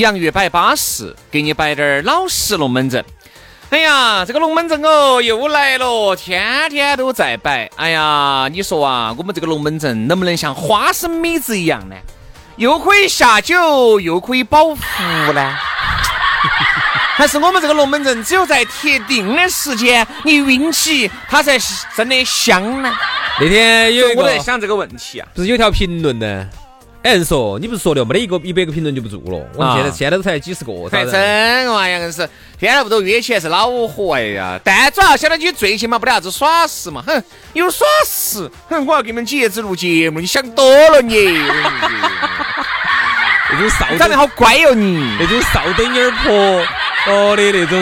[0.00, 3.04] 洋芋摆巴适，给你摆点儿老实龙门阵。
[3.70, 7.70] 哎呀，这个龙门阵哦又来了，天天都在摆。
[7.76, 11.96] 哎呀，你说啊，我们这个龙门阵能不能像花生米子一样呢？
[12.56, 14.82] 又可以下酒，又可以保福
[15.32, 15.54] 呢？
[17.16, 22.92] 还是我们这个龙门阵只有在特定的时间你运气，它才是真的香呢？
[23.40, 25.26] 那天有我在想这个问题啊。
[25.34, 26.46] 不是有条评论呢？
[27.10, 32.18] 有人说你不是说的没得一个一百个评论就不做了，我们现在啊现在都才几十个，还咋子真嘛呀，硬是
[32.58, 34.58] 天天屋头约起来是恼火哎呀！
[34.64, 41.14] 但主要晓得你最起码不得啥子耍事嘛，哼，有耍事，哼，我要给你们几爷子录节目，你想多了你，
[43.52, 45.16] 那种少长得好乖哟你。
[45.20, 46.66] 那种少灯眼儿婆
[47.08, 47.78] 哦的那种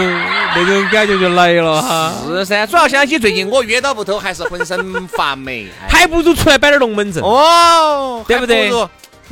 [0.54, 7.22] 那种感觉就来了哈，是噻，主要想起最近我约到屋头还是浑身发霉，哎还不如出来摆点龙门阵。
[7.22, 8.70] 哦，对不对？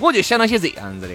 [0.03, 1.15] 我就想到些这样子的，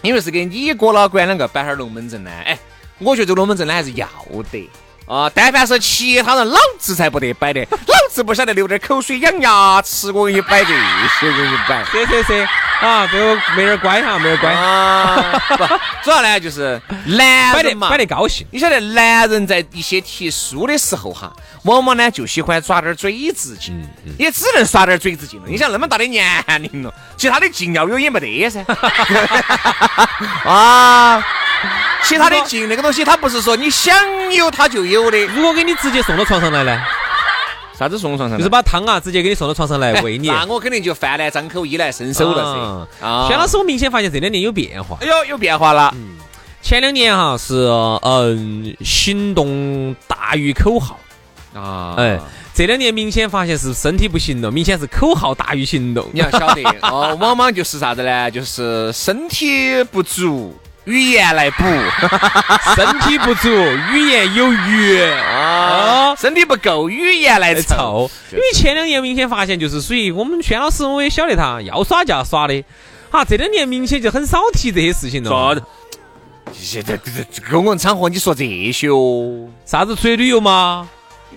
[0.00, 2.58] 因为是给你哥老倌两个摆哈龙门阵呢，哎，
[2.98, 4.08] 我觉得这龙门阵呢还是要
[4.50, 4.70] 得。
[5.10, 11.84] 啊，但凡是其他人，老子才不得摆的，老子不晓得流点口水养牙齿，我给你摆这些，我给你摆。
[11.86, 12.48] 是是是
[12.80, 15.66] 啊，这个没点儿乖哈，没点儿乖，啊， 不，
[16.04, 18.46] 主要呢就是男人嘛，摆得高兴。
[18.52, 21.32] 你晓得，男人在一些提输的时候哈，
[21.64, 23.84] 往往呢就喜欢耍点嘴子劲，
[24.16, 25.46] 也只能耍点嘴子劲了。
[25.48, 28.64] 你想那么大的年龄了，其他的劲要有也没得噻。
[30.46, 31.20] 啊，
[32.02, 33.94] 其他的劲那个东西，它不是说你想
[34.32, 35.18] 有它就有的。
[35.26, 36.80] 如果给你直接送到床上来呢，
[37.78, 38.38] 啥子送到床上？
[38.38, 40.28] 就是把汤啊直接给你送到床上来 喂你。
[40.28, 43.06] 那我肯定就饭来张口，衣来伸手了噻。
[43.06, 44.98] 啊轩老师，我明显发现这两年有变化。
[45.00, 45.94] 哎呦，有变化了。
[46.62, 47.54] 前两年哈是
[48.02, 51.00] 嗯行动大于口号，
[51.54, 52.18] 啊哎，
[52.52, 56.06] 这两年明显发现是身体不行了，明显是口号大于行动。
[56.12, 58.30] 你要晓得哦，往往就是啥子呢？
[58.30, 60.54] 就是身体不足，
[60.84, 61.64] 语言来补。
[62.74, 67.76] 身体不足，语言有余啊，身体不够，语言来来凑。
[67.76, 68.10] 凑。
[68.32, 72.64] 因为前两年明显发现就是属于我们轩老师，我也晓得他要耍就要耍的，
[73.10, 75.56] 哈，这两年明显就很少提这些事情了。
[76.52, 80.88] 现在这这这公共场合你说这些哦，啥子出去旅游吗，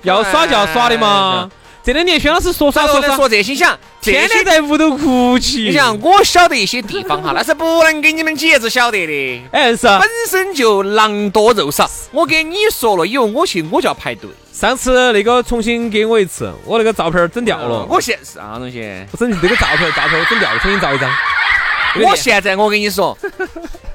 [0.02, 1.50] 要耍就要耍的嘛。
[1.84, 3.54] 这两年轩老师说耍说说这些？
[3.54, 5.64] 想，天天在屋头哭泣。
[5.64, 9.42] 你想，我晓得一些地方哈， 那是不能给你们几爷子晓得的。
[9.52, 14.30] 哎是啊本身就狼多肉少，我给你说了以后，我去我就要排队。
[14.54, 17.86] 上次那个重新给我一次，我那个照片儿整掉了。
[17.90, 19.06] 我现啥东西？
[19.12, 21.12] 我整这个照片儿照片儿我整掉了，重新照一张。
[22.02, 23.18] 我现在我跟你说，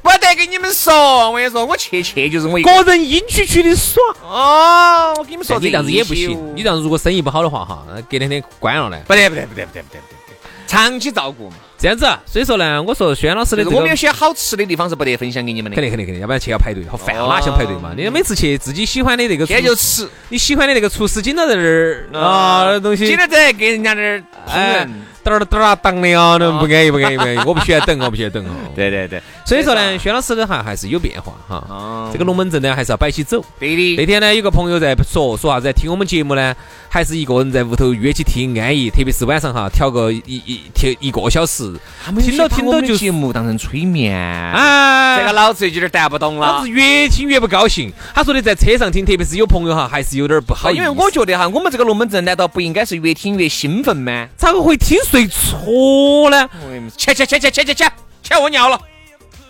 [0.02, 2.82] 不得跟你们说，我跟你说，我去去就是我一个。
[2.88, 4.02] 人阴曲曲的耍。
[4.22, 8.98] 哦，我跟你们说，你这样子也不行，你你这样子如果生意不好的话哈，隔两天关了呢。
[9.06, 10.34] 不得不得不得不得不得不得，
[10.66, 11.56] 长期照顾嘛。
[11.78, 15.76] 这样子，所以说呢，我说轩老师的这个我们有些好吃的地方是不得分享给你们的。
[15.76, 17.92] 肯定肯定肯定，要不然去要排队，好烦哪想排队嘛？
[17.96, 24.88] 你每次去自己喜欢的那个厨天天就吃，你喜欢的那个厨师经常在那儿啊，那东西经常在给人家那儿烹哎饪。，
[25.28, 28.50] 嘚儿嘚儿啊当的啊，那不安逸不安逸不安逸，我不喜欢等，我不喜欢等哦。
[28.74, 31.64] 对对对，所以说呢，薛老师的哈还是有变化哈。
[31.68, 33.44] 哦这个龙门阵呢还是要摆起走。
[33.60, 34.06] 对的那。
[34.06, 36.54] 天呢，有个朋友在说说啥子，听我们节目呢，
[36.88, 41.74] 还是一个人在屋头约起听安逸，特别是晚上哈，调个一一调一个小时，
[42.18, 46.70] 听到听到就节目当成催眠，哎，这个老子有点带不懂了老子。
[46.70, 47.92] 越听越不高兴。
[48.14, 50.78] 他说的在车上听，特别是有朋友哈，还是有点不好意思。
[50.78, 54.28] 因为我觉得哈，我们这个龙门阵难道不应该是越听越兴奋吗？
[54.38, 56.48] 咋个会听睡错呢？
[56.96, 57.92] 切切切切切切切
[58.22, 58.38] 切！
[58.38, 58.80] 我尿了。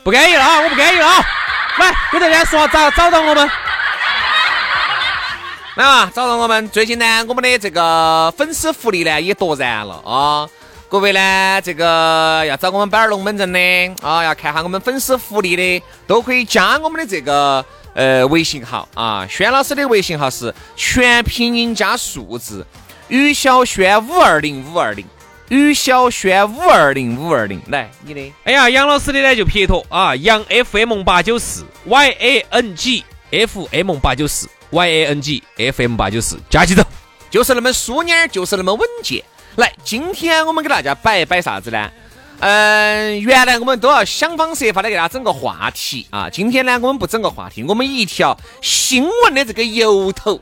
[0.05, 0.61] 不安逸了啊！
[0.61, 1.23] 我不安逸了啊！
[1.79, 3.51] 来，给大家说找找到我们？
[5.77, 6.69] 来嘛，找到我们。
[6.71, 10.49] 最近呢，我们的这个粉丝福利呢也夺燃了啊！
[10.89, 13.61] 各位呢，这个要找我们板儿龙门阵的
[14.01, 17.63] 啊，要看下我们粉丝福利的，都可以加我们的这个
[17.93, 19.27] 呃微信号啊。
[19.29, 22.67] 轩老师的微信号是全拼音加数字，
[23.09, 25.07] 于小轩五二零五二零，
[25.49, 27.61] 于小轩五二零五二零。
[27.69, 35.97] 来，你的，哎呀，杨老师的呢就撇脱啊，杨 FM 八九四 Y A N G F M 八九四 Y A N G F M
[35.97, 36.83] 八九四，加起走。
[37.31, 39.23] 就是那么淑妮儿，就是那么稳健。
[39.57, 41.91] 来，今天我们给大家摆一摆啥子呢？
[42.41, 46.31] 嗯，原来我们都要想方设法的给大家整个话题啊。
[46.31, 50.41] 今天呢，我们不整个话题，我们一条新闻的这个由头。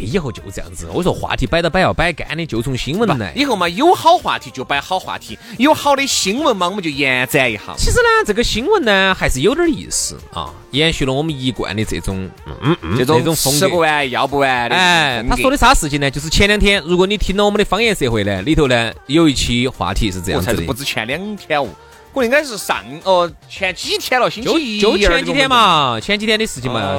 [0.00, 0.88] 以后就这样子。
[0.92, 3.32] 我说话题摆到摆要摆干的，就从新闻来。
[3.36, 7.74] 以后嘛，有好话题就摆好话题，有好的新闻嘛，我们就延展一下。
[7.76, 14.76] 其实呢，这个新闻呢，还是有点意思啊，延续了我们一贯的这种嗯嗯这种风格吃不完要不完的。
[14.76, 16.10] 哎，他说的啥事情呢？
[16.10, 21.68] 就是前两天，如果你听了我们的方言社会呢，里头呢有一期话题是这样子的，不止前两天哦。
[22.12, 26.96] 我应该是上哦前几天了，星期一就前几天嘛，前几天的事情嘛，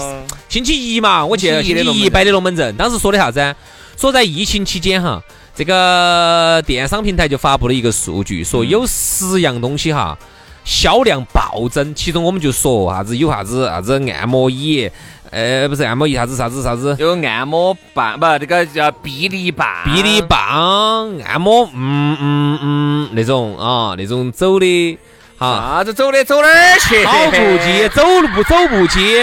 [0.47, 3.55] 星期一嘛，我记得星期一摆的龙门阵，当时说的啥子？
[3.97, 5.21] 说在疫情期间哈，
[5.53, 10.17] 这个电商平台就发布了一个数据，说有十样东西哈
[10.63, 14.89] 销量暴增，其中我们就说啥子有啥子啥子按摩椅，
[15.31, 24.99] 呃不是按摩仪啥子啥子啥子，有按摩棒不这个叫臂力棒，臂力棒按摩嗯嗯嗯那种啊那种走的。
[25.37, 27.03] 哈啥子走的走哪儿去？
[27.03, 29.17] 跑步机、走路步走步机，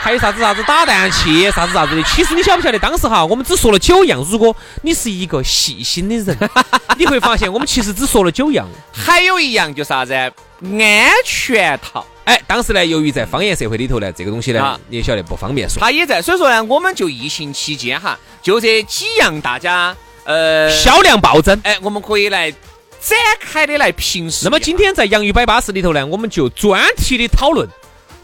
[0.00, 2.02] 还有啥子啥子打蛋器，啥子啥子的。
[2.04, 4.24] 其实你晓不晓得，当时哈，我们只说了九样。
[4.30, 6.38] 如果你是一个细心的人，
[6.96, 8.68] 你会发现我们其实只说了九样。
[8.92, 10.14] 还有一样就是啥子？
[10.62, 12.04] 安全套。
[12.24, 15.80] 哎，当时呢，由于在方言社会里头呢，这个东西呢，你也晓得不方便说。
[15.80, 21.60] 他也在，所以说呢，我们就疫情期间哈，就这几样大家呃销量暴增。
[21.64, 22.52] 哎，我们可以来。
[23.00, 24.40] 展开的来评述。
[24.42, 27.68] 那么今天在洋芋摆巴士里头呢，我们就专题的讨论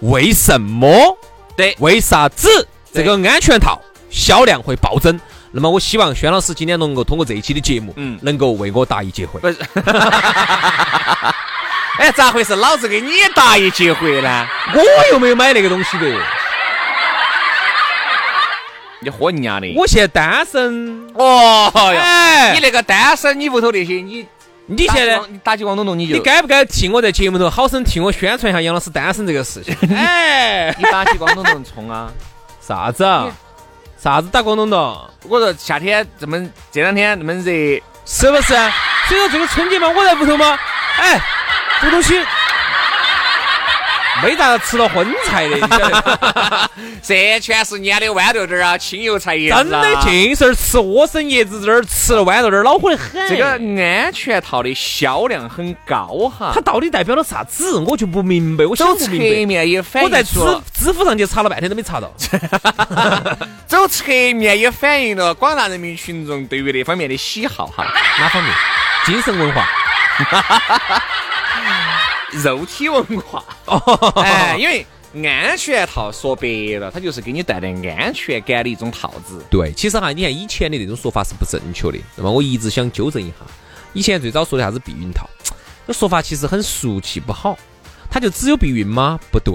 [0.00, 1.16] 为什么？
[1.56, 5.16] 对，为啥子这个安全套销量会暴增？
[5.52, 9.38] 那么我希望轩老师今天能够通过这一期的节目，嗯，能够为我答疑解惑。
[9.38, 9.56] 不是，
[11.98, 12.56] 哎，咋回事？
[12.56, 14.46] 老子给你答疑解惑呢？
[14.74, 14.82] 我
[15.12, 16.06] 又没有买那个东西的。
[19.00, 19.72] 你喝人家的？
[19.76, 21.08] 我现在单身。
[21.14, 24.26] 哦，哎，你那个单身，你屋头那些你。
[24.66, 29.76] 你现在打起光东东，你就你该不该替我在节目头好生替我宣传一下杨老师单身这个事情？
[29.94, 32.10] 哎， 你打起光东东冲啊？
[32.66, 33.30] 啥子啊？
[34.02, 34.98] 啥子打光东东？
[35.28, 36.42] 我说夏天这么
[36.72, 37.52] 这两天那么热，
[38.06, 38.54] 是不是？
[39.06, 40.58] 所以说这个春节嘛，我在屋头嘛，
[40.96, 41.20] 哎，
[41.82, 42.20] 这东西。
[44.22, 46.70] 没咋吃到荤菜的，
[47.02, 53.28] 这全是腌的豌豆豆啊，青油菜叶子真的尽是吃莴笋叶子这儿，吃了豌豆豆恼火得很。
[53.28, 57.76] 这个安全套的销量很高哈，它到底代表了啥子？
[57.80, 59.40] 我就不明白，我想不明白。
[59.40, 60.40] 侧面也反映，我在支
[60.72, 62.10] 支付上去查了半天都没查到。
[63.66, 67.84] 走侧面也反映了广大人民群众对于那方面的喜好哈。
[68.18, 68.54] 哪方面？
[69.04, 69.68] 精神文化。
[72.42, 73.44] 肉体文化，
[74.16, 74.84] 哎，因为
[75.28, 76.48] 安全套说白
[76.80, 79.44] 了，它就是给你带来安全感的一种套子。
[79.48, 81.98] 对，其实哈，你看以前的那种说法是不正确的。
[82.16, 83.34] 那么我一直想纠正一下，
[83.92, 85.28] 以前最早说的啥子避孕套，
[85.86, 87.56] 这说法其实很俗气不好。
[88.10, 89.18] 它就只有避孕吗？
[89.30, 89.54] 不对，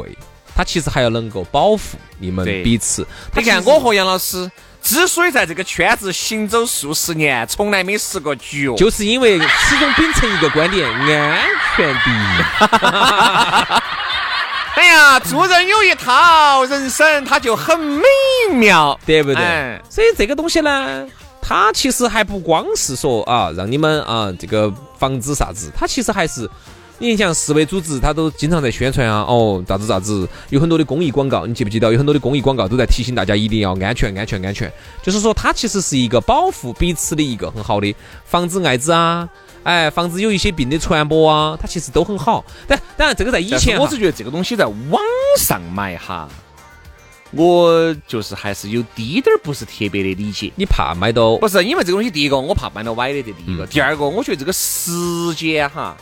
[0.55, 3.05] 它其实还要能够保护你们彼此。
[3.35, 4.49] 你看我和杨老师。
[4.81, 11.45] 之所以在这个圈子行走数十年，从来没失过局，就是因为始终秉承一个观点：安
[11.79, 12.13] 全第一。
[14.75, 18.03] 哎呀，做人有一套，人生它就很美
[18.53, 19.81] 妙，对不对？
[19.89, 21.05] 所以这个东西呢，
[21.41, 26.49] 它其实还不光是说啊，让你们啊这个防止啥子，它其实还是。
[27.01, 31.89] 你像世卫组织，他都经常在宣传啊，哦，咋子咋子，有很多的公益广告，你记不记得？
[31.93, 34.69] 有很多的公益广告都在提醒大家一定要安全、安全、安全。
[35.01, 37.95] 就是说，它其实是一个保护彼此的一个很好的，
[38.25, 39.29] 防止艾滋啊，
[39.63, 42.43] 哎，防止有一些病的传播啊，它其实都很好。
[42.67, 45.01] 但当然，这个在以前，我是觉得这个东西在网
[45.37, 46.27] 上买哈，
[47.31, 50.51] 我就是还是有滴点儿不是特别的理解。
[50.55, 51.37] 你怕买到？
[51.37, 53.67] 不是，因为这个东西，第一个我怕买到歪的，这第一个。
[53.67, 54.91] 第二个，我觉得这个时
[55.35, 55.95] 间哈。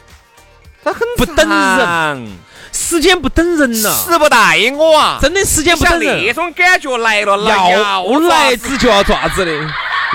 [0.83, 2.37] 它很不等人，
[2.71, 5.19] 时间不等人呐，时不待我啊！
[5.21, 9.51] 真的时间不等人，那种感觉来了，要来子就要爪子的。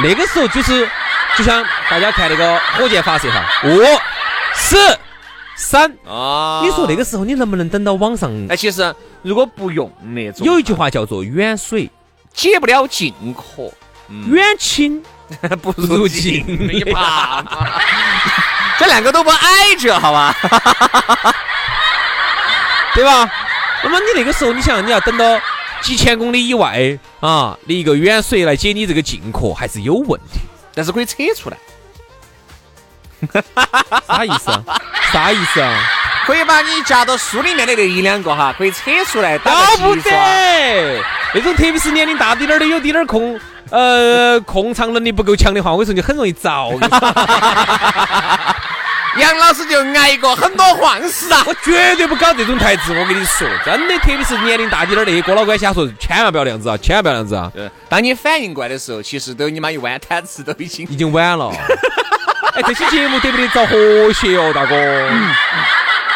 [0.03, 0.89] 那个时候就是，
[1.37, 3.81] 就像大家看那个火箭发射哈，五、
[4.55, 4.77] 四、
[5.57, 6.61] 三啊！
[6.63, 8.31] 你说那个时候你能不能等到网上？
[8.49, 11.91] 哎，其实如果不用那种，有一句话叫做“远水
[12.33, 13.73] 解不了近渴，
[14.29, 15.03] 远亲
[15.63, 17.45] 不如近一旁”。
[18.79, 20.35] 这两个都不挨着，好吧？
[22.95, 23.31] 对吧？
[23.83, 25.41] 那么你那个时候，你想你要等到
[25.81, 30.41] 几千公里以外啊，你一个远水来解你这个近渴，还是有问题。
[30.75, 31.57] 但是可以扯出来，
[34.07, 34.63] 啥意思啊？
[35.13, 35.79] 啥意思啊？
[36.25, 40.13] 可以把你夹到书里面的那一两个哈，可以扯出来打个齐刷。
[40.13, 41.03] 得，
[41.35, 43.39] 那种特别是年龄大滴点儿的，有滴点儿控
[43.71, 46.71] 呃控场能力不够强的话，我跟你说，你很容易着。
[49.19, 51.45] 杨老师就挨过很多晃事啊。
[51.47, 61.51] 我绝对不搞这种台子，我跟你说，真的，特别是年龄大点点儿的，哥老倌瞎说，千万不要那样子啊，千万不要那样子啊，对，当你反应过来的时候，其实都你妈一弯摊子都已经已经晚了。
[62.55, 64.77] 哎，这期节目得不得找和谐哦，大哥？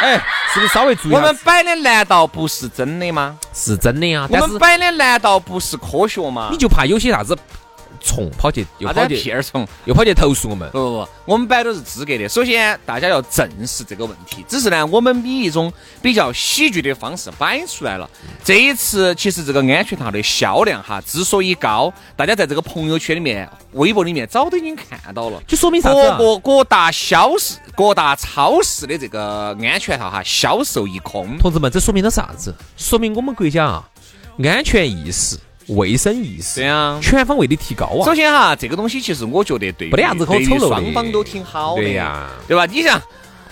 [0.01, 0.15] 哎，
[0.53, 3.39] 是不是稍微注意我们摆的难道不是真的吗？
[3.55, 6.49] 是真的呀，我们摆的难道不是科学吗？
[6.51, 7.37] 你就怕有些啥子
[8.01, 9.67] 虫跑去又跑去屁儿虫？
[9.85, 10.69] 又跑去投诉我们。
[10.71, 12.29] 不不不，我们摆都是资格的。
[12.29, 14.45] 首先，大家要正视这个问题。
[14.49, 18.09] 只是呢，我们以一种比较喜剧的方式摆出来了。
[18.45, 25.43] 这一次，其实这个安全套的销量哈之所以高，大家在这个朋友圈里面、微博里面早都已经看到了。
[25.47, 31.39] 就说明啥子各各大销市、各大超市的这个安全套哈销售一空。
[31.39, 32.55] 同志们，这说明了啥子？
[32.77, 33.89] 说明我们国家啊，
[34.45, 35.39] 安全意识、
[35.69, 38.15] 卫生意识，对啊全方位的提高啊首。
[38.15, 42.67] 先哈，这个东西其实我觉得对于没得啥子可对于丑陋的双方都挺好的对呀对吧？
[42.67, 43.01] 你像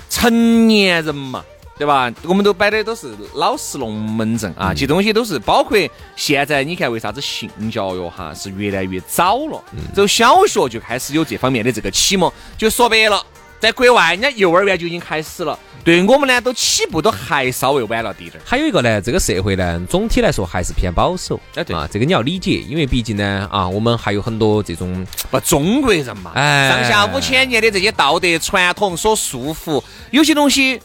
[0.09, 1.44] 成年人嘛，
[1.76, 2.12] 对吧？
[2.23, 5.76] 我们都摆的都是老实龙门阵啊，这东西都是包括
[6.14, 9.62] 现在你看为啥子性教育哈是越来越早了，
[9.94, 13.21] 从小学就开始有这方面的这个启蒙，就说白了。
[13.64, 18.44] 在国外，人家幼儿园就已经开始了，对我们呢，都起步都还稍微晚了滴点儿。
[18.44, 21.40] 还有一个呢，这个社会呢，总体来说还是偏保守。
[21.54, 30.78] 哎对啊，这个你要理解，因为毕竟呢，啊，我们还有很多这种不，中国人嘛，哎上下五千年的这些道德传统所束缚，有些东西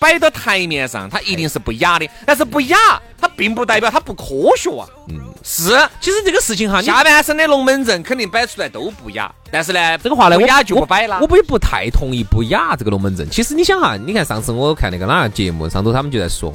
[0.00, 2.08] 摆到台面上，它一定是不雅的。
[2.24, 2.76] 但是不雅，
[3.20, 4.24] 它并不代表它不科
[4.56, 4.88] 学啊。
[5.08, 5.78] 嗯，是。
[6.00, 11.18] 其实这个事情哈，下半身的龙门阵肯定摆出来都不雅，但是呢，这个话呢，我不雅就不摆了。
[11.20, 13.28] 我不不太同意不雅这个龙门阵。
[13.28, 16.50] 其实你想哈，你看上次我看那个哪个节目，上头他们就在说，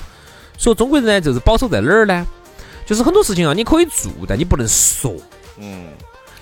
[0.58, 2.26] 说中国人呢就是保守在哪儿呢？
[2.84, 5.14] 就是很多事情啊，你可以做，但你不能说。
[5.60, 5.86] 嗯，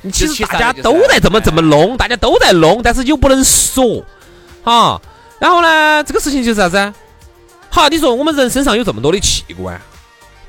[0.09, 4.01] 其实大家都在这么这么弄，大家都在弄，但是又不能说，
[4.63, 5.01] 啊。
[5.43, 6.93] 然后呢，这个事情就是啥子？
[7.69, 9.77] 好，你说我们人身上有这么多的器官，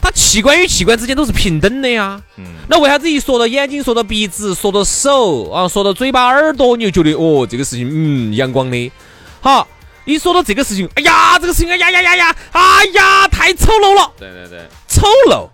[0.01, 2.23] 它器官与器官之间都是平等的呀。
[2.37, 8.93] 嗯那为啥子一说到眼睛，说到鼻子，说到手啊，说到嘴巴、耳朵，你就觉得哦，这个事情嗯阳光的。
[9.41, 9.67] 好，
[10.05, 14.61] 一说到这个事情，哎呀，这个事情，哎呀呀呀呀，哎呀，太丑陋了，对对对。
[14.87, 15.49] 丑陋。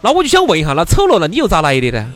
[0.00, 2.12] 那我就想问一下，那丑陋，那你又咋来的呢？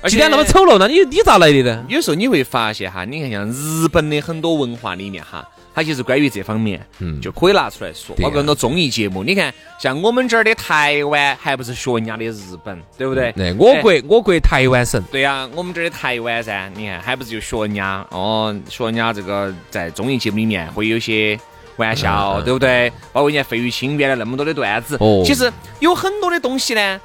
[0.00, 1.84] 而既然那么丑陋，那你你咋来的呢？
[1.86, 9.24] 有时候你会发现哈，你看像日本的很多文化里面哈，它就是关于这方面，嗯就可以拿出来说，包括很多综艺节目。
[9.24, 13.32] 你看，像我们这儿的台湾，还不是学人家的日本，对不对？
[13.36, 21.36] 那我哎国我国台湾省，对呀、我们这儿的台湾噻，你看还不是就学人家哦，学人家这个在综艺节目里面会有些
[21.76, 22.88] 玩笑，对不对？
[23.12, 27.00] 包括人家费玉清原来那么多的段子，哦其实有很多的东西呢，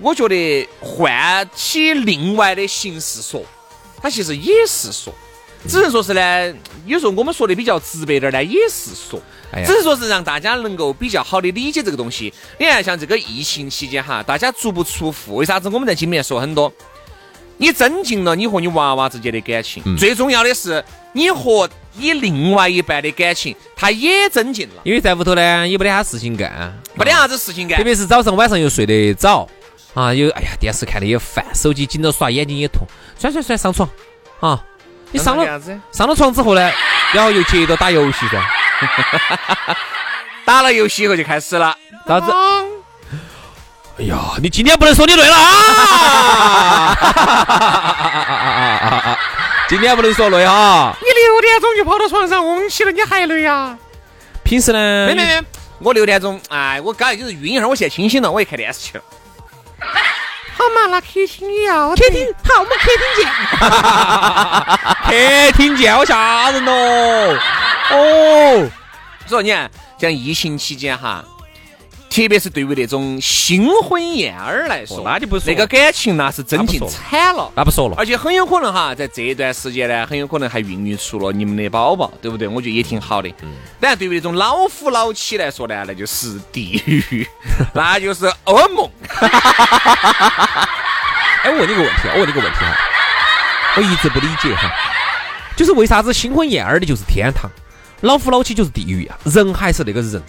[0.00, 3.42] 我觉得换起另外的形式说，
[4.00, 5.12] 它其实也是说，
[5.68, 6.54] 只能说是呢，
[6.86, 9.20] 有时候我们说的比较直白点儿呢，也是说。
[9.52, 12.32] 哎呀只是说是让大家能够比较好的理解这个东西。
[12.58, 16.72] 你看，像这个疫情期间哈，大家足不出户，为啥子我们在节目里面说很多？
[17.56, 27.84] 你增进了你和你娃娃之间的感情，嗯最重要的是你和你另外一半的感情，它也增进了，因为在屋头呢也没得啥事情干，没得啥子事情干特。
[27.84, 29.48] 别是早上晚上又睡得早
[29.94, 32.84] 啊，有哎呀电视看的也烦，手机紧着耍，眼睛也痛，
[33.16, 33.88] 算算算上床
[34.40, 34.60] 啊！
[35.14, 35.60] 你上了？
[35.92, 36.72] 上了床之后呢，
[37.12, 38.42] 然后又接着打游戏噻，
[40.44, 41.76] 打了游戏以后就开始了，
[42.08, 42.34] 啥子？
[43.96, 46.96] 哎呀，你今天不能说你累了啊！
[49.70, 50.92] 今天不能说累哈。
[51.00, 53.78] 你六点钟就跑到床上翁起了，你还累呀？
[54.42, 55.06] 平时呢？
[55.06, 55.40] 没没没，
[55.78, 59.04] 我六点钟，哎，我刚才就是晕一会儿，我现在清醒了，我去看电视去了。
[60.56, 63.26] 好嘛，那客厅也要客厅好，我们客厅见。
[65.14, 67.38] 客厅见，好吓人哦！
[67.92, 68.68] 哦，
[69.26, 71.24] 所以你看，像疫情期间哈，
[72.10, 77.48] 特别是对于那种新婚燕尔来说，哦那就不说那个感情那是真进惨了。
[77.54, 77.94] 那不说了。
[77.96, 82.48] 而且很有可能哈，在这一段时间呢，很有可能还孕育出了你们的宝宝，对不对？
[82.48, 83.28] 我觉得也挺好的。
[83.42, 87.24] 嗯当然，对于那种老夫老妻来说呢，那就是地狱，
[87.72, 88.90] 那就是噩梦。
[91.44, 92.74] 哎，我问你个问题啊，我问你个问题哈，
[93.76, 94.70] 我一直不理解哈，
[95.56, 97.50] 就是为啥子新婚燕尔的就是天堂，
[98.00, 100.22] 老夫老妻就是地狱啊，人还是那个人，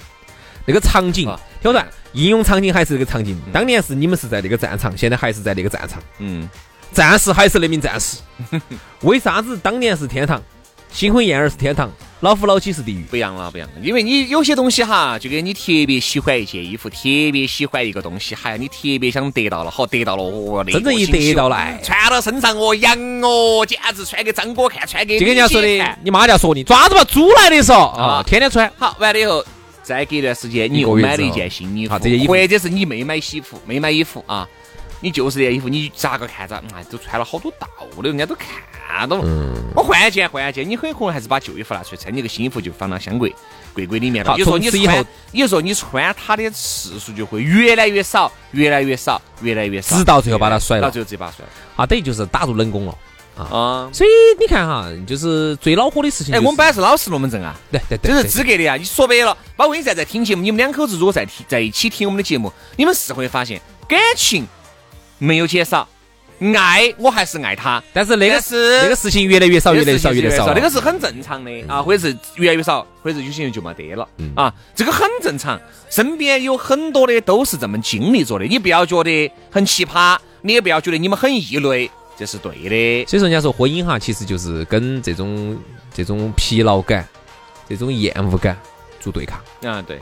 [0.65, 3.39] 那个场景啊，听我说，应用场景还是那个场景。
[3.51, 6.49] 当年是你们是在那个战场，现在还是在那个战场，嗯，
[6.91, 8.17] 战士还是那名战士。
[9.01, 10.41] 为啥子当年是天堂，
[10.91, 11.91] 新婚燕尔是天堂，
[12.21, 13.03] 老夫老妻是地狱？
[13.09, 16.97] 不一样了，不一样了，因为你有些东西哈，就跟你特别喜欢一件衣服，特
[17.31, 28.03] 别喜欢一个东西，还你特别想得到了，好得到了，哦，真正一得到来穿到身上哦，洋哦，简直穿给张哥看，穿给就跟人家说的你妈就要说你抓子嘛，猪来的时候啊。
[28.05, 28.71] 啊，天天穿。
[28.77, 29.45] 好，完了以后，
[29.83, 31.93] 再隔一段时间，你又买了一件新衣服
[32.27, 34.47] 或者是你没买西服，没买衣服啊，
[35.05, 39.21] 你就是这件衣服，你咋个看着，哎，都穿了好多道了，人家都看到了。
[39.23, 43.31] 嗯我换一件，换一件，你很可能还是把旧衣服拿出来穿，你个新衣服就放到箱柜
[43.71, 44.31] 柜柜里面了。
[44.31, 51.51] 好有时候你从此以后穿，有时候你穿它的次数就会越来越少，越来越少，越来越少，直到最后把它甩了到最后直接把它甩了。
[51.75, 52.97] 啊，等于就是打入冷宫了。
[53.37, 54.09] 啊，所以
[54.39, 56.47] 你看哈，就是最恼火的事情、哎，就是。
[56.47, 57.53] 我们本来是老实龙门阵啊。
[57.69, 58.75] 对对对，这是资格的呀！
[58.75, 64.47] 你说白了，包括你在在听节目，你们两口子如果在听在一起听我们的节目，你们是会发现感情
[65.17, 65.87] 没有减少，
[66.55, 70.53] 爱我还是爱他，但是那个但是那个事情越来越少，越来越少，越来越少了。
[70.53, 75.59] 那个是很正常的啊，或者是越来越少，或者是有些人就没得了啊，这个很正常。
[75.89, 83.05] 身边有很多的都是这么经历着的，你不要觉得很奇葩，你也不要觉得你们很异类，这是对的。
[83.07, 85.57] 所以说，人家说婚姻哈，其实就是跟这种
[85.93, 87.07] 这种疲劳感、
[87.69, 88.57] 这种厌恶感
[88.99, 89.39] 做对抗。
[89.63, 89.99] 啊，对，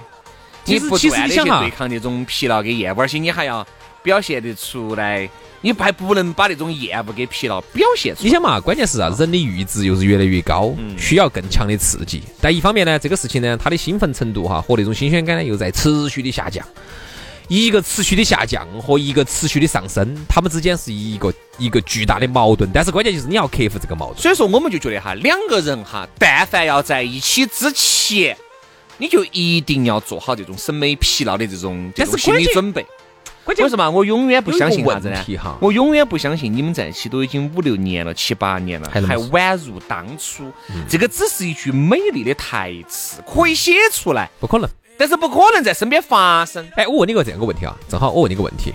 [0.65, 3.65] 其实其实你不断你想哈的去对抗这种疲劳跟厌恶，而且你还要
[4.03, 5.27] 表现得出来，
[5.61, 8.25] 你还不能把那种厌恶给疲劳表现出来。
[8.25, 12.21] 你想嘛，关键是啊，人的阈值又是越来越高，需要更强的刺激。
[12.41, 16.63] 但一方面呢，这个事情呢，它的兴奋程度哈和那种新鲜感呢又在持续的下降。
[17.49, 22.69] 一个持续的下降和一个持续的上升，它们之间是一个一个巨大的矛盾。
[22.73, 24.21] 但是关键就是你要克服这个矛盾。
[24.21, 28.35] 所以说，我们就觉得哈，两个人哈，但凡要在一起之前，
[28.97, 32.85] 你就一定要做好这种审美疲劳的这种这种心理准备。
[33.43, 33.89] 关键为什么？
[33.89, 35.21] 我永远不相信啥子呢？
[35.59, 40.51] 我永远不相信你们在一起都已经五六年了、七八年了，还还宛如当初。
[40.87, 44.69] 这个只是一句美丽的台词，可以写出来，不可能。
[44.97, 46.65] 但是不可能在身边发生。
[46.75, 48.73] 哎，我问你个这样个问题啊，正好我问你个问题，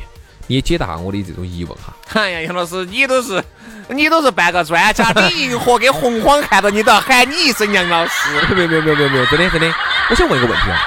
[0.49, 1.95] 你也解答下我的这种疑问哈。
[2.12, 3.43] 哎呀，杨老师，你都是
[3.88, 8.29] 你都是半个专家，李银河跟洪荒看到你都要喊你一声杨老师。
[8.55, 9.73] 没有没有没有没有没有，真的真的，
[10.11, 10.79] 我想问一个问题啊。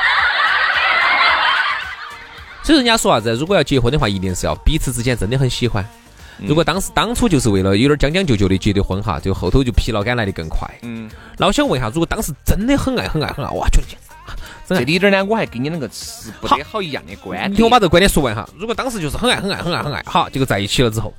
[2.64, 3.34] 所以人家说啥子？
[3.34, 5.86] 如果要结婚的话，一定是要彼此之间真的很喜欢。
[6.38, 10.68] 如果当时当初就是为了有点将将就就的结的婚哈，就后头就疲劳感来的更快。
[10.82, 13.86] 嗯，那我想问一下，如果当时真的很爱很爱很爱，哇，觉得
[14.68, 17.52] 这里点呢，我还跟你两个持不得好一样的观点。
[17.52, 18.48] 你听我把这个观点说完哈。
[18.58, 21.14] 如果当时就是很爱很爱很爱很爱，好，结果在一起了之后，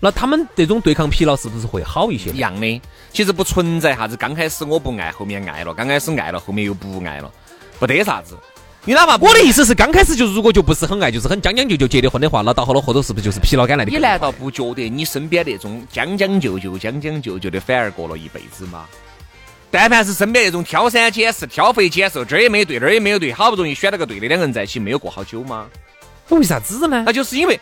[0.00, 2.38] 那他们这种对抗疲劳是不是会好一些一？
[2.38, 7.30] 样的，其实不存在啥子刚开始我不爱，后面爱了；刚开始爱了，后面又不爱了，
[7.78, 8.36] 不得啥子。
[8.88, 13.90] 你哪怕我的意思是，刚开始就如果就不是很爱，就是很将将就就结的婚的话，那到后头后头是不是就是疲劳感来的？
[13.90, 18.86] 你难道不觉得你身边那种将将就就、将将就就的，反而过了一辈子吗？
[19.72, 25.66] 但凡是身边那种挑三拣四、挑肥拣瘦，这儿也没对，那儿也没有对，好不容易选了个对的，两个人在一起没有过好久吗？
[26.28, 27.12] 为啥子呢那？
[27.12, 27.58] 就是因为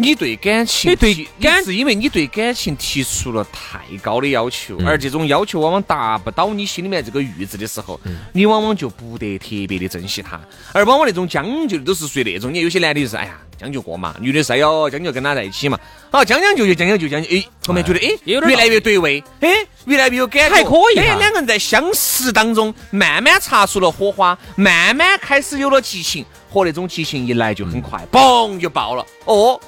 [0.00, 8.00] 你对感情你对感是因为你对感情提出了太高的要求，而这种要求往往达不到你心里面这个阈值的时候，
[8.32, 10.40] 你往往就不得特别的珍惜他，
[10.72, 15.76] 而往往那种将就的都是属于那种，你有些男的就是哎呀将就过嘛，女的是哎呦将就跟他在一起嘛，
[16.12, 19.50] 好将将就就将将就将就，哎后面觉得哎越来越对味，哎
[19.86, 29.60] 越来越有感觉，还可以哎两个人在相识当中慢慢擦出了火花，慢慢开始有了激情，和那种激情一来就很快，嘣就爆了，哦。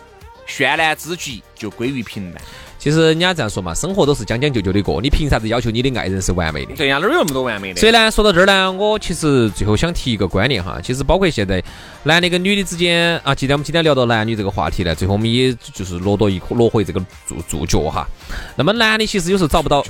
[0.50, 2.42] 绚烂之极就归于平淡。
[2.78, 6.74] 其实人家这样说嘛，生活都是将将就就的过，你凭啥子要求你的爱人是完美的？
[6.76, 7.78] 对呀，哪有那么多完美的？
[7.78, 11.62] 所以呢，说到这儿呢，我其实最后想提一个观念哈，其实包括现在
[12.04, 18.08] 男的跟女的之间啊，既然我们今天聊到男女这个话题呢，最后我们也就是落到一落回这个注注脚哈。
[18.56, 19.84] 那么男的其实有时候找不到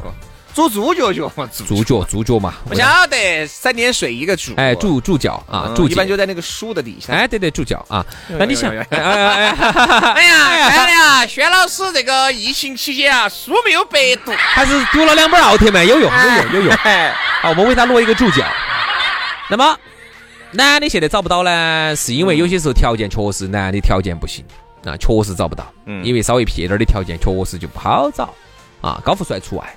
[0.54, 7.12] 煮猪脚脚嘛，猪注脚猪脚嘛，不晓得三点水一个猪，哎猪猪脚啊一般就在那个书的底下。
[7.12, 8.04] 哎对对猪脚啊。
[8.28, 9.56] 那你想， 哎呀
[10.14, 16.74] 哎呀，轩老师这个疫情期间啊，书没有白读，还是读了两本奥特曼，有用有用有用。
[16.82, 18.44] 哎，好，我们为他落一个注脚。
[19.48, 19.76] 那么，
[20.52, 24.44] 男的现在找不到呢，是因为有些时候条件确实男的条件不行
[24.84, 25.64] 啊，确实找不到。
[25.86, 28.34] 嗯因为稍微撇点的条件确实就不好找
[28.80, 29.76] 啊，高富帅除外。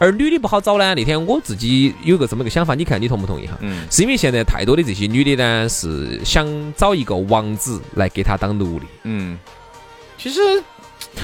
[0.00, 3.58] 而女的不好找呢，那天我自己有个这么个想法，你看你同不同意哈？
[3.60, 8.86] 嗯，是因为现在太多的这些女的呢，是想找一个王子来给她当奴隶。
[9.02, 9.38] 嗯，
[10.16, 10.40] 其实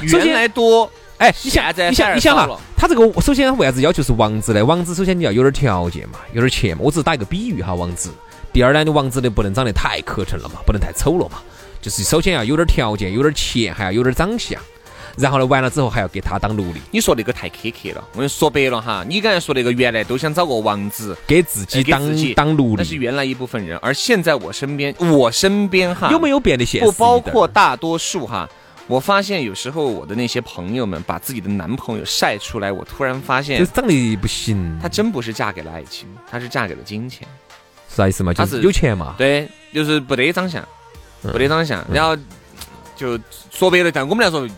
[0.06, 4.62] 首先原来多，哎，你想现在你想你想哈他这个首先为啥子要求是王子呢？
[4.62, 6.82] 王子首先你要有点条件嘛，有点钱嘛。
[6.84, 8.10] 我只是打一个比喻哈，王子。
[8.52, 11.38] 第二呢，你王子呢不能长得太磕碜了嘛，不能太丑了嘛。
[11.80, 14.60] 就是首先要有点条件，有点钱，还要有点长相。
[15.16, 18.04] 然后呢，完了之后还要给他当奴隶，你说那个太苛刻了。
[18.12, 21.16] 我跟你说白了哈，你刚才说那个原来都想找个王子。
[21.26, 22.96] 给自己当当奴隶那是。
[22.96, 28.48] 原来一部分人，而现在我身边，我身边哈有没有变得现实不包括大多数哈。
[28.86, 37.26] 我发现有时候我的那些朋友们把自己的男朋友晒出来，我突然发现就是长得不行，她真不是嫁给了爱情，她是嫁给了金钱。
[37.88, 38.32] 啥意思嘛？
[38.32, 39.14] 就是是有钱嘛。
[39.18, 40.62] 对，就是不得长相，
[41.22, 42.16] 嗯不得长相，然后
[42.96, 43.18] 就
[43.50, 44.54] 说白了，但我们来说丑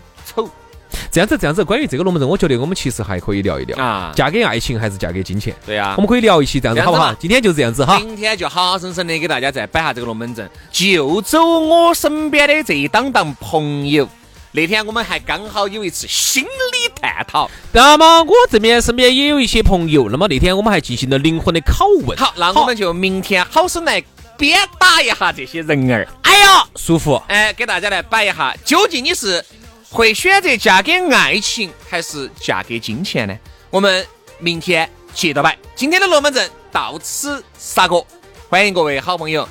[1.19, 5.53] 这样子，这样子，关于这个龙门阵，我觉得我们其实还可以聊一聊，啊，嫁给爱情还是嫁给金钱？
[5.67, 6.01] 对呀我。
[6.01, 7.13] 们可以聊一期，这样子好不好？
[7.15, 7.99] 今天就这样子哈。
[7.99, 14.09] 今天就好好生生的给大家再摆下这个龙门阵，就走我身边的这一档档朋友。
[14.53, 17.51] 那天我们还刚好有一次心理探讨。
[17.73, 22.17] 那么我这边身边也有一些朋友，那么那天我们还进行了灵魂的拷问。
[22.17, 24.01] 好，那我们就明天好生来
[24.37, 26.07] 鞭打一下这些人儿。
[26.23, 27.21] 哎呀，舒服。
[27.27, 29.45] 哎，给大家来摆一下，究竟你是
[29.91, 33.37] 会选择嫁给爱情，还是嫁给金钱呢？
[33.71, 34.07] 我们
[34.39, 35.57] 明天接着摆。
[35.75, 38.07] 今天的龙门阵到此杀过，
[38.49, 39.49] 欢迎各位好朋友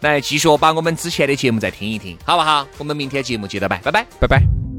[0.00, 2.66] 来继续把我们之前的节目再听一听，好不好？
[2.78, 4.06] 我们明天节目接着摆，拜拜。
[4.20, 4.69] 拜拜。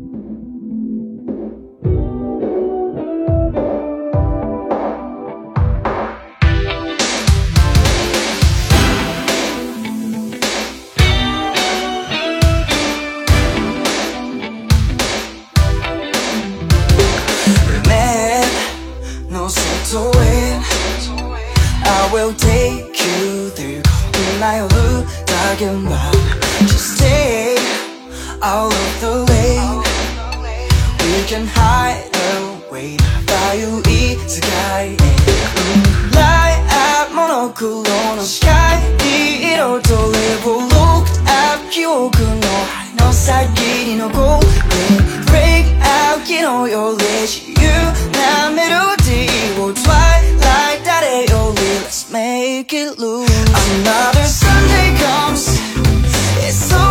[46.61, 47.53] 有有力气
[48.13, 53.29] 涙滴我 twilight だれより Let's make it loose.
[53.81, 55.59] Another Sunday comes.
[56.45, 56.90] It's so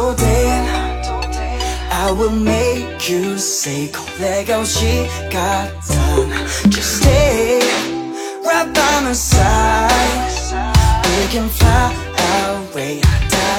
[0.00, 1.26] no, I don't
[1.90, 6.30] I will make you say collect she got done.
[6.70, 7.60] Just stay
[8.44, 10.32] right by my side.
[11.04, 11.92] We can fly
[12.46, 13.00] away.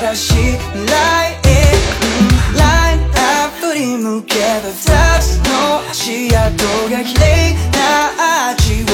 [0.02, 0.58] 다시
[0.90, 3.52] light it, mm, light up.
[3.64, 4.74] 우리 together.
[4.86, 8.90] That's no 아시아도 가길래 나 아지워.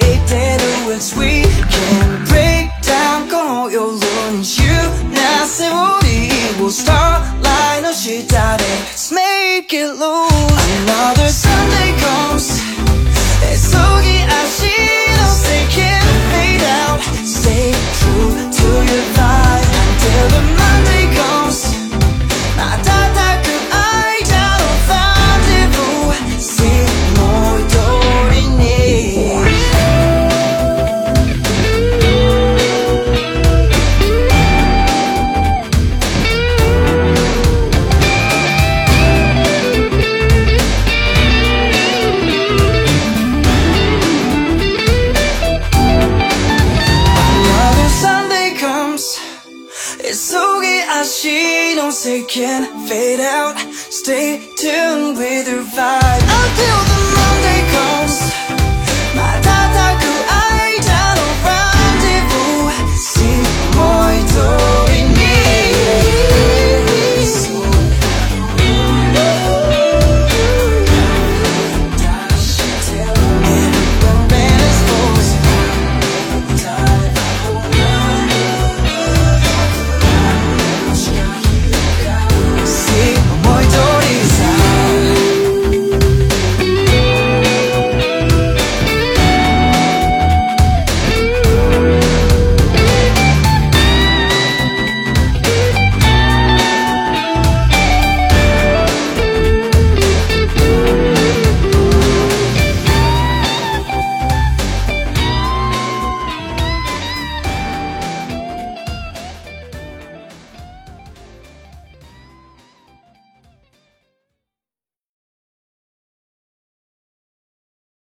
[0.00, 3.28] 이대로 it's we can break down.
[3.28, 4.58] Go your lunch.
[4.58, 4.78] You
[5.12, 6.07] now say what will
[6.69, 10.81] lose Starlight, no she died Let's make it loose.
[10.83, 12.61] Another Sunday comes.
[13.43, 19.65] 애속이 아시던 Stay can fade out Stay true to your vibe.
[19.81, 21.38] Until the Monday comes.